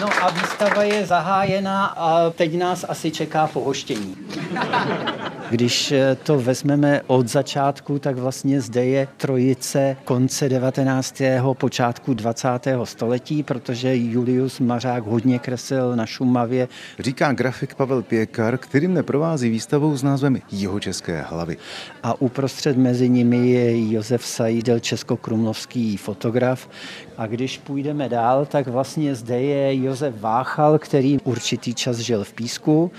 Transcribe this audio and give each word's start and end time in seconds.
No 0.00 0.08
a 0.22 0.30
výstava 0.30 0.82
je 0.82 1.06
zahájena 1.06 1.86
a 1.86 2.30
teď 2.30 2.58
nás 2.58 2.84
asi 2.88 3.10
čeká 3.10 3.46
pohoštění. 3.46 4.16
Když 5.50 5.92
eh, 5.92 6.16
to 6.22 6.40
vezmeme 6.40 7.00
od 7.06 7.28
začátku, 7.28 7.98
tak 7.98 8.16
vlastně 8.16 8.60
zde 8.60 8.84
je 8.84 9.08
trojice 9.16 9.96
konce 10.04 10.48
19. 10.48 11.22
počátku 11.52 12.14
20. 12.14 12.48
století, 12.84 13.42
protože 13.42 13.96
Julius 13.96 14.60
Mařák 14.60 15.04
hodně 15.04 15.38
kreslil 15.38 15.96
na 15.96 16.06
Šumavě. 16.06 16.68
Říká 16.98 17.32
grafik 17.32 17.74
Pavel 17.74 18.02
Pěkar, 18.02 18.58
kterým 18.58 18.94
neprovází 18.94 19.50
výstavou 19.50 19.96
s 19.96 20.02
názvem 20.02 20.38
Jeho 20.52 20.80
české 20.80 21.20
hlavy. 21.20 21.56
A 22.02 22.20
uprostřed 22.20 22.76
mezi 22.76 23.08
nimi 23.08 23.50
je 23.50 23.92
Josef 23.92 24.26
Sajdel, 24.26 24.78
českokrumlovský 24.78 25.96
fotograf. 25.96 26.68
A 27.18 27.26
když 27.26 27.58
půjdeme 27.58 28.08
dál, 28.08 28.46
tak 28.46 28.68
vlastně 28.68 29.14
zde 29.14 29.42
je 29.42 29.84
Josef 29.84 30.20
Váchal, 30.20 30.78
který 30.78 31.18
určitý 31.24 31.74
čas 31.74 31.96
žil 31.96 32.24
v 32.24 32.32
Písku 32.32 32.90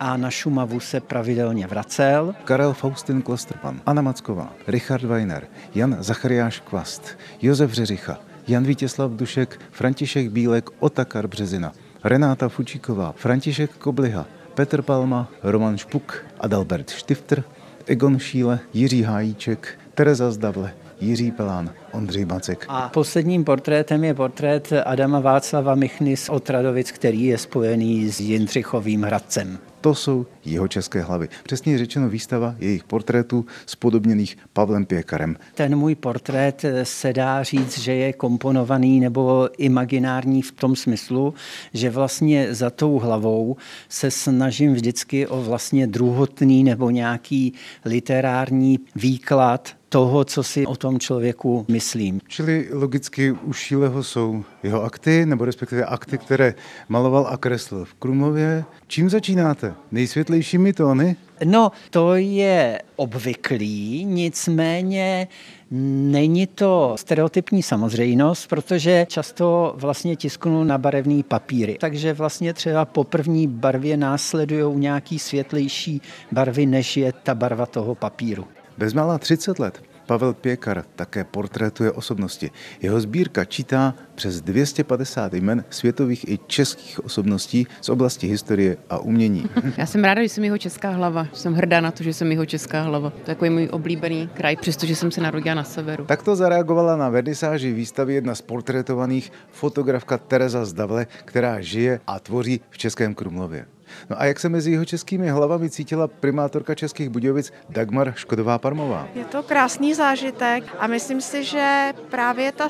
a 0.00 0.16
na 0.16 0.30
Šumavu 0.30 0.80
se 0.80 1.00
pravidelně 1.00 1.66
vracel. 1.66 2.34
Karel 2.44 2.72
Faustin 2.72 3.22
Klosterpan, 3.22 3.80
Anna 3.86 4.02
Macková, 4.02 4.52
Richard 4.66 5.02
Weiner, 5.04 5.46
Jan 5.74 5.96
Zachariáš 6.00 6.60
Kvast, 6.60 7.18
Josef 7.42 7.72
Řeřicha, 7.72 8.18
Jan 8.48 8.64
Vítězslav 8.64 9.10
Dušek, 9.10 9.60
František 9.70 10.30
Bílek, 10.30 10.70
Otakar 10.78 11.26
Březina, 11.26 11.72
Renáta 12.04 12.48
Fučíková, 12.48 13.12
František 13.16 13.70
Kobliha, 13.70 14.26
Petr 14.54 14.82
Palma, 14.82 15.28
Roman 15.42 15.78
Špuk, 15.78 16.24
Adalbert 16.40 16.90
Štifter, 16.90 17.44
Egon 17.86 18.18
Šíle, 18.18 18.58
Jiří 18.74 19.02
Hájíček, 19.02 19.78
Tereza 19.94 20.30
Zdavle, 20.30 20.72
Jiří 21.00 21.30
Pelán, 21.30 21.70
Ondřej 21.92 22.24
Macek. 22.24 22.64
A 22.68 22.88
posledním 22.88 23.44
portrétem 23.44 24.04
je 24.04 24.14
portrét 24.14 24.72
Adama 24.84 25.20
Václava 25.20 25.74
Michny 25.74 26.16
z 26.16 26.28
Otradovic, 26.28 26.92
který 26.92 27.24
je 27.24 27.38
spojený 27.38 28.12
s 28.12 28.20
Jindřichovým 28.20 29.02
Hradcem. 29.02 29.58
To 29.80 29.94
jsou 29.94 30.26
jeho 30.44 30.68
české 30.68 31.02
hlavy. 31.02 31.28
Přesně 31.42 31.78
řečeno 31.78 32.08
výstava 32.08 32.54
jejich 32.58 32.84
portrétů 32.84 33.46
spodobněných 33.66 34.38
Pavlem 34.52 34.86
Pěkarem. 34.86 35.36
Ten 35.54 35.76
můj 35.76 35.94
portrét 35.94 36.64
se 36.82 37.12
dá 37.12 37.42
říct, 37.42 37.78
že 37.78 37.92
je 37.92 38.12
komponovaný 38.12 39.00
nebo 39.00 39.48
imaginární 39.58 40.42
v 40.42 40.52
tom 40.52 40.76
smyslu, 40.76 41.34
že 41.74 41.90
vlastně 41.90 42.54
za 42.54 42.70
tou 42.70 42.98
hlavou 42.98 43.56
se 43.88 44.10
snažím 44.10 44.74
vždycky 44.74 45.26
o 45.26 45.42
vlastně 45.42 45.86
druhotný 45.86 46.64
nebo 46.64 46.90
nějaký 46.90 47.54
literární 47.84 48.78
výklad 48.94 49.79
toho, 49.90 50.24
co 50.24 50.42
si 50.42 50.66
o 50.66 50.76
tom 50.76 50.98
člověku 50.98 51.64
myslím. 51.68 52.20
Čili 52.28 52.68
logicky 52.72 53.32
u 53.32 53.52
Šíleho 53.52 54.02
jsou 54.02 54.44
jeho 54.62 54.82
akty, 54.82 55.26
nebo 55.26 55.44
respektive 55.44 55.84
akty, 55.84 56.18
které 56.18 56.54
maloval 56.88 57.26
a 57.30 57.36
kreslil 57.36 57.84
v 57.84 57.94
Krumlově. 57.94 58.64
Čím 58.86 59.10
začínáte? 59.10 59.74
Nejsvětlejšími 59.92 60.72
tóny? 60.72 61.16
No, 61.44 61.72
to 61.90 62.14
je 62.14 62.82
obvyklý, 62.96 64.04
nicméně 64.04 65.28
Není 65.72 66.46
to 66.46 66.94
stereotypní 66.98 67.62
samozřejmost, 67.62 68.48
protože 68.48 69.06
často 69.08 69.74
vlastně 69.76 70.16
tisknu 70.16 70.64
na 70.64 70.78
barevný 70.78 71.22
papíry. 71.22 71.76
Takže 71.80 72.12
vlastně 72.12 72.54
třeba 72.54 72.84
po 72.84 73.04
první 73.04 73.46
barvě 73.46 73.96
následují 73.96 74.78
nějaký 74.78 75.18
světlejší 75.18 76.02
barvy, 76.32 76.66
než 76.66 76.96
je 76.96 77.12
ta 77.22 77.34
barva 77.34 77.66
toho 77.66 77.94
papíru. 77.94 78.46
Bezmála 78.78 79.18
30 79.18 79.58
let 79.58 79.82
Pavel 80.10 80.34
Pěkar 80.34 80.84
také 80.96 81.24
portrétuje 81.24 81.92
osobnosti. 81.92 82.50
Jeho 82.82 83.00
sbírka 83.00 83.44
čítá 83.44 83.94
přes 84.14 84.40
250 84.40 85.34
jmen 85.34 85.64
světových 85.70 86.28
i 86.28 86.38
českých 86.46 87.04
osobností 87.04 87.66
z 87.80 87.88
oblasti 87.88 88.26
historie 88.26 88.76
a 88.90 88.98
umění. 88.98 89.46
Já 89.76 89.86
jsem 89.86 90.04
ráda, 90.04 90.22
že 90.22 90.28
jsem 90.28 90.44
jeho 90.44 90.58
česká 90.58 90.90
hlava. 90.90 91.26
Jsem 91.32 91.54
hrdá 91.54 91.80
na 91.80 91.90
to, 91.90 92.02
že 92.02 92.12
jsem 92.12 92.32
jeho 92.32 92.46
česká 92.46 92.82
hlava. 92.82 93.10
To 93.10 93.18
je 93.18 93.24
takový 93.24 93.50
můj 93.50 93.68
oblíbený 93.72 94.28
kraj, 94.34 94.56
přestože 94.56 94.96
jsem 94.96 95.10
se 95.10 95.20
narodila 95.20 95.54
na 95.54 95.64
severu. 95.64 96.04
Tak 96.04 96.22
to 96.22 96.36
zareagovala 96.36 96.96
na 96.96 97.08
vernisáži 97.08 97.72
výstavy 97.72 98.14
jedna 98.14 98.34
z 98.34 98.40
portrétovaných 98.40 99.32
fotografka 99.50 100.18
Tereza 100.18 100.64
Zdavle, 100.64 101.06
která 101.24 101.60
žije 101.60 102.00
a 102.06 102.20
tvoří 102.20 102.60
v 102.70 102.78
Českém 102.78 103.14
Krumlově. 103.14 103.66
No 104.10 104.20
a 104.20 104.24
jak 104.24 104.40
se 104.40 104.48
mezi 104.48 104.70
jeho 104.70 104.84
českými 104.84 105.28
hlavami 105.28 105.70
cítila 105.70 106.08
primátorka 106.08 106.74
Českých 106.74 107.08
Budějovic 107.08 107.52
Dagmar 107.68 108.14
Škodová-Parmová? 108.16 109.08
Je 109.14 109.24
to 109.24 109.42
krásný 109.42 109.94
zážitek 109.94 110.64
a 110.78 110.86
myslím 110.86 111.20
si, 111.20 111.44
že 111.44 111.92
právě 112.10 112.52
ta 112.52 112.68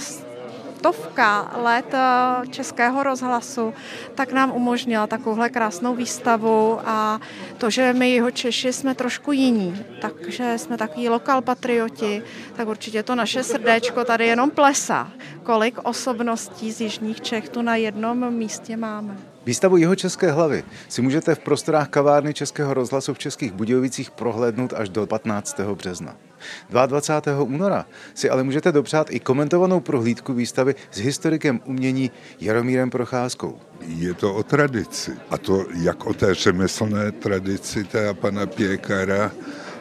stovka 0.81 1.53
let 1.57 1.95
eh, 1.95 2.47
Českého 2.49 3.03
rozhlasu, 3.03 3.75
tak 4.15 4.33
nám 4.33 4.53
umožnila 4.53 5.07
takovouhle 5.07 5.51
krásnou 5.51 5.95
výstavu 5.95 6.81
a 6.85 7.21
to, 7.59 7.71
že 7.71 7.93
my 7.93 8.11
jeho 8.11 8.31
Češi 8.31 8.73
jsme 8.73 8.95
trošku 8.95 9.33
jiní, 9.33 9.85
takže 10.01 10.59
jsme 10.59 10.77
takový 10.77 11.09
lokal 11.09 11.43
patrioti, 11.43 12.23
tak 12.57 12.69
určitě 12.69 13.03
to 13.03 13.15
naše 13.15 13.43
srdéčko 13.43 14.05
tady 14.05 14.27
jenom 14.27 14.51
plesá. 14.51 15.11
Kolik 15.43 15.79
osobností 15.83 16.73
z 16.73 16.81
Jižních 16.81 17.21
Čech 17.21 17.49
tu 17.49 17.63
na 17.63 17.77
jednom 17.77 18.35
místě 18.35 18.77
máme. 18.77 19.17
Výstavu 19.45 19.77
jeho 19.77 19.97
české 19.97 20.33
hlavy 20.33 20.65
si 20.89 21.03
můžete 21.03 21.35
v 21.35 21.39
prostorách 21.39 21.89
kavárny 21.89 22.35
Českého 22.35 22.75
rozhlasu 22.75 23.15
v 23.15 23.19
Českých 23.19 23.53
Budějovicích 23.53 24.11
prohlédnout 24.11 24.73
až 24.73 24.89
do 24.89 25.07
15. 25.07 25.61
března. 25.61 26.30
22. 26.71 27.43
února 27.43 27.87
si 28.15 28.31
ale 28.31 28.43
můžete 28.43 28.73
dopřát 28.73 29.07
i 29.11 29.21
komentovanou 29.21 29.81
prohlídku 29.81 30.33
výstavy 30.35 30.75
s 30.91 30.99
historikem 30.99 31.61
umění 31.65 32.11
Jaromírem 32.41 32.91
Procházkou. 32.91 33.59
Je 33.81 34.15
to 34.15 34.35
o 34.35 34.43
tradici. 34.43 35.13
A 35.31 35.39
to 35.39 35.67
jak 35.83 36.07
o 36.07 36.15
té 36.15 36.35
řemeslné 36.35 37.13
tradici 37.13 37.85
té 37.85 38.15
pana 38.15 38.47
Pěkara, 38.47 39.33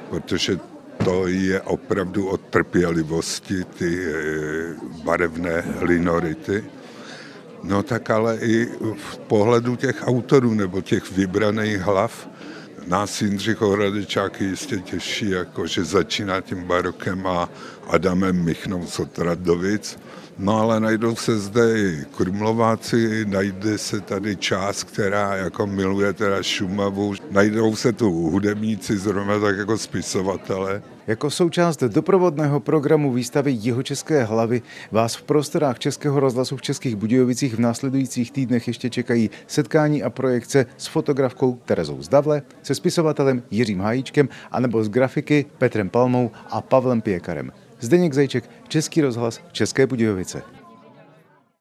protože 0.09 0.59
to 1.03 1.27
je 1.27 1.61
opravdu 1.61 2.27
od 2.27 2.41
trpělivosti 2.41 3.63
ty 3.63 4.05
eh, 4.05 4.75
barevné 5.03 5.63
linority 5.81 6.63
No 7.63 7.83
tak 7.83 8.09
ale 8.09 8.37
i 8.37 8.65
v 8.95 9.17
pohledu 9.17 9.75
těch 9.75 10.07
autorů 10.07 10.53
nebo 10.53 10.81
těch 10.81 11.11
vybraných 11.11 11.81
hlav 11.81 12.29
nás 12.87 13.21
Jindřich 13.21 13.61
Ohradečák 13.61 14.41
jistě 14.41 14.77
těší, 14.77 15.29
jako 15.29 15.67
že 15.67 15.83
začíná 15.83 16.41
tím 16.41 16.63
barokem 16.63 17.27
a 17.27 17.49
Adamem 17.87 18.43
Michnou 18.43 18.87
z 18.87 18.99
Otradovic. 18.99 19.99
No 20.37 20.57
ale 20.57 20.79
najdou 20.79 21.15
se 21.15 21.39
zde 21.39 21.79
i 21.79 22.05
Krumlováci, 22.17 23.25
najde 23.25 23.77
se 23.77 24.01
tady 24.01 24.35
část, 24.35 24.83
která 24.83 25.35
jako 25.35 25.67
miluje 25.67 26.13
teda 26.13 26.43
Šumavu, 26.43 27.13
najdou 27.31 27.75
se 27.75 27.93
tu 27.93 28.09
hudebníci 28.11 28.97
zrovna 28.97 29.39
tak 29.39 29.57
jako 29.57 29.77
spisovatele. 29.77 30.81
Jako 31.09 31.29
součást 31.29 31.83
doprovodného 31.83 32.59
programu 32.59 33.13
výstavy 33.13 33.51
Jihočeské 33.51 34.23
hlavy 34.23 34.61
vás 34.91 35.15
v 35.15 35.23
prostorách 35.23 35.79
Českého 35.79 36.19
rozhlasu 36.19 36.57
v 36.57 36.61
Českých 36.61 36.95
Budějovicích 36.95 37.55
v 37.55 37.59
následujících 37.59 38.31
týdnech 38.31 38.67
ještě 38.67 38.89
čekají 38.89 39.29
setkání 39.47 40.03
a 40.03 40.09
projekce 40.09 40.65
s 40.77 40.87
fotografkou 40.87 41.59
Terezou 41.65 42.01
Zdavle, 42.01 42.41
se 42.69 42.75
spisovatelem 42.75 43.43
Jiřím 43.51 43.79
Hájíčkem 43.79 44.29
anebo 44.51 44.83
s 44.83 44.89
grafiky 44.89 45.45
Petrem 45.57 45.89
Palmou 45.89 46.31
a 46.49 46.61
Pavlem 46.61 47.01
Pěkarem. 47.01 47.51
Zdeněk 47.79 48.13
Zajček, 48.13 48.49
Český 48.67 49.01
rozhlas, 49.01 49.41
České 49.51 49.87
Budějovice. 49.87 50.58